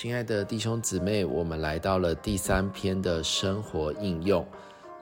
[0.00, 4.46] 亲爱的弟兄姊妹，我们来到了第三篇的生活应用，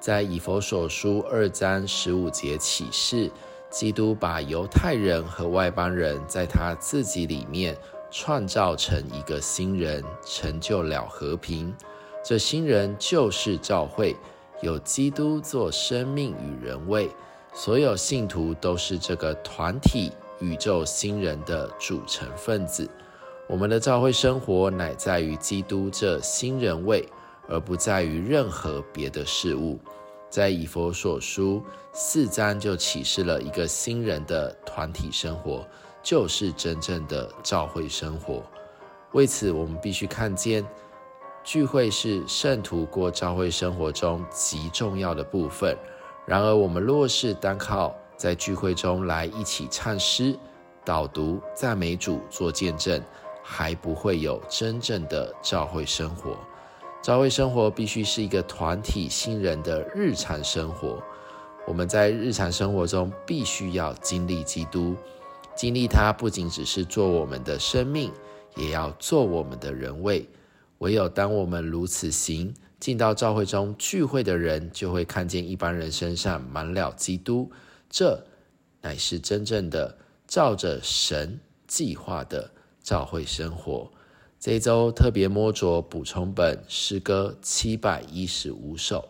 [0.01, 3.31] 在以佛所书二章十五节启示，
[3.69, 7.77] 基督把犹太人和外邦人在他自己里面
[8.11, 11.77] 创造成一个新人，成就了和平。
[12.25, 14.17] 这新人就是教会，
[14.63, 17.11] 有基督做生命与人位，
[17.53, 20.11] 所有信徒都是这个团体
[20.41, 22.89] 宇宙新人的组成分子。
[23.49, 27.09] 我们的教会生活乃在于基督这新人位，
[27.49, 29.79] 而不在于任何别的事物。
[30.29, 35.65] 在以佛所书四章就启示了一个新人的团体生活，
[36.03, 38.43] 就是真正的教会生活。
[39.13, 40.67] 为此，我们必须看见
[41.45, 45.79] 聚会是圣徒过教会生活中极重要的部分。
[46.27, 50.37] 然而，我们若是单靠在聚会中来一起唱诗、
[50.85, 53.01] 导读、赞美主、做见证，
[53.49, 56.37] 还不会有真正的教会生活。
[57.01, 61.01] 教会生活必须是一个团体新人的日常生活。
[61.65, 64.97] 我们在日常生活中必须要经历基督，
[65.55, 68.13] 经历他不仅只是做我们的生命，
[68.57, 70.29] 也要做我们的人位。
[70.79, 77.49] 唯有当我们如此行，进到教会中聚会的人就会看见一般人身上满了基督。
[77.89, 78.21] 这
[78.81, 82.51] 乃是真正的照着神计划的。
[82.87, 83.91] 教会生活，
[84.39, 89.05] 这一周特别摸着补充本诗歌七百一十五首。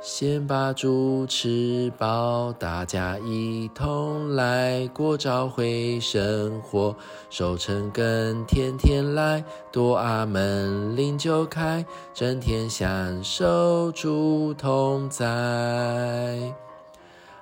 [0.00, 6.94] 先把猪吃饱，大家一同来过教会生活，
[7.30, 11.84] 守成根，天天来，多阿门，灵就开，
[12.14, 15.26] 整天享受主同在。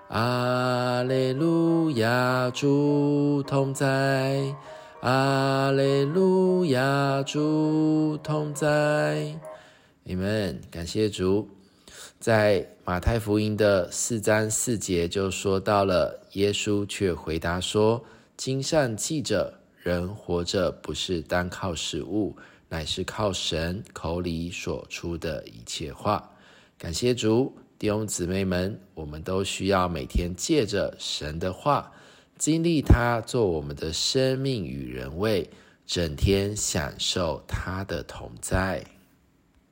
[0.09, 1.54] 阿雷路
[1.95, 4.55] 亚，主同在。
[5.01, 9.39] 阿雷路亚，主同在。
[10.03, 11.49] 你们感谢主。
[12.19, 18.03] 在马太福音的四章四节就说到了，耶稣却回答说
[18.37, 22.35] ：“经上记着，人活着不是单靠食物，
[22.69, 26.31] 乃是靠神口里所出的一切话。”
[26.79, 27.55] 感谢主。
[27.77, 31.93] 弟兄姊妹们，我们都需要每天借着神的话，
[32.39, 35.51] 经历他做我们的生命与人位，
[35.85, 38.85] 整天享受他的同在。